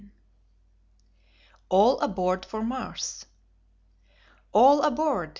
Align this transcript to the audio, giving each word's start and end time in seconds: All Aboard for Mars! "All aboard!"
All 1.69 1.99
Aboard 1.99 2.43
for 2.43 2.63
Mars! 2.63 3.27
"All 4.51 4.81
aboard!" 4.81 5.29